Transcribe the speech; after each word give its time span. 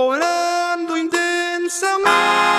orando 0.00 0.96
intensamente. 0.96 2.57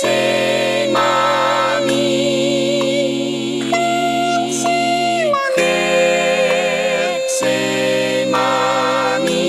Se 0.00 0.88
mami, 0.92 2.10
se 7.38 8.26
mami. 8.28 9.44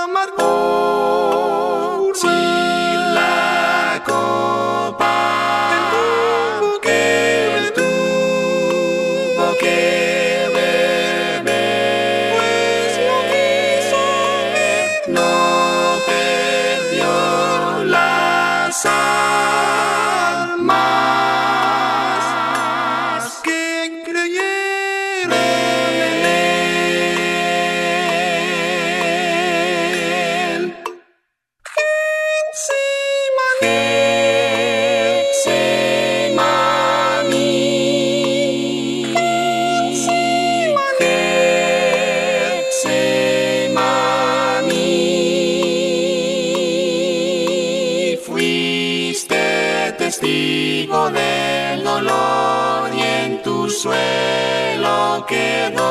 testigo 50.73 51.11
del 51.11 51.85
dolor 51.85 52.91
y 52.95 53.03
en 53.03 53.43
tu 53.43 53.69
suelo 53.69 55.27
quedó 55.29 55.83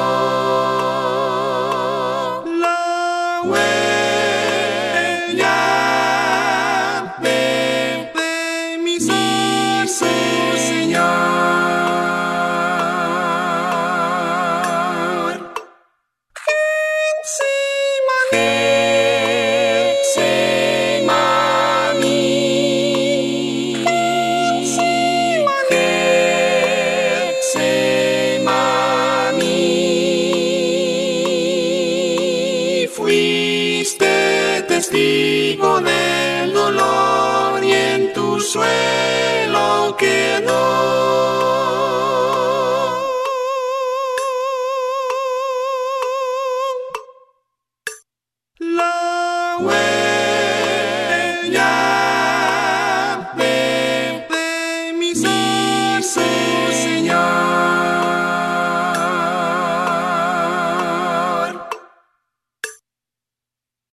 testigo 34.92 35.80
del 35.80 36.54
dolor 36.54 37.64
y 37.64 37.72
en 37.72 38.14
tu 38.14 38.40
suelo 38.42 39.96
quedó 39.98 40.71